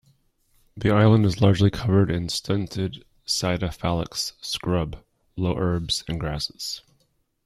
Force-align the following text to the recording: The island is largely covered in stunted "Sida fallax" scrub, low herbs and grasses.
The 0.75 0.89
island 0.89 1.27
is 1.27 1.41
largely 1.41 1.69
covered 1.69 2.09
in 2.09 2.27
stunted 2.27 3.05
"Sida 3.27 3.71
fallax" 3.71 4.33
scrub, 4.41 4.95
low 5.37 5.55
herbs 5.55 6.03
and 6.07 6.19
grasses. 6.19 6.81